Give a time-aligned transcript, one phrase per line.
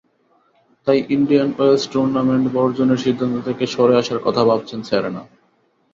[0.87, 5.21] তাই Indian Wells tournament বর্জনের সিদ্ধান্ত থেকে সরে আসার কথা ভাবছেন সেরেনা।